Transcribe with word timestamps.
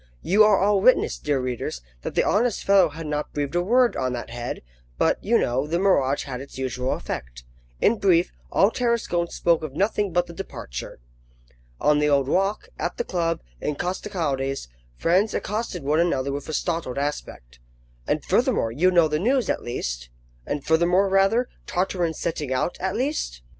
You 0.23 0.43
are 0.45 0.57
all 0.57 0.81
witness, 0.81 1.19
dear 1.19 1.39
readers, 1.39 1.81
that 2.01 2.15
the 2.15 2.23
honest 2.23 2.63
fellow 2.63 2.89
had 2.89 3.05
not 3.05 3.31
breathed 3.33 3.53
a 3.53 3.61
word 3.61 3.95
on 3.95 4.13
that 4.13 4.31
head; 4.31 4.63
but, 4.97 5.23
you 5.23 5.37
know, 5.37 5.67
the 5.67 5.77
mirage 5.77 6.23
had 6.23 6.41
its 6.41 6.57
usual 6.57 6.93
effect. 6.93 7.43
In 7.81 7.99
brief, 7.99 8.31
all 8.51 8.71
Tarascon 8.71 9.27
spoke 9.27 9.61
of 9.61 9.73
nothing 9.75 10.11
but 10.11 10.25
the 10.25 10.33
departure. 10.33 10.97
On 11.79 11.99
the 11.99 12.09
Old 12.09 12.27
Walk, 12.27 12.69
at 12.79 12.97
the 12.97 13.03
club, 13.03 13.41
in 13.59 13.75
Costecalde's, 13.75 14.69
friends 14.95 15.35
accosted 15.35 15.83
one 15.83 15.99
another 15.99 16.31
with 16.31 16.49
a 16.49 16.53
startled 16.55 16.97
aspect: 16.97 17.59
"And 18.07 18.25
furthermore, 18.25 18.71
you 18.71 18.89
know 18.89 19.07
the 19.07 19.19
news, 19.19 19.51
at 19.51 19.61
least?" 19.61 20.09
"And 20.47 20.65
furthermore, 20.65 21.09
rather? 21.09 21.47
Tartarin's 21.67 22.17
setting 22.17 22.51
out, 22.51 22.75
at 22.79 22.95
least?" 22.95 23.43